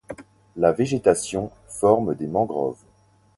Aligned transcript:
La 0.57 0.71
végétation 0.71 1.51
forme 1.67 2.15
des 2.15 2.25
mangroves. 2.25 2.81